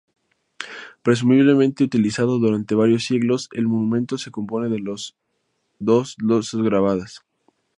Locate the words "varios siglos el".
2.73-3.67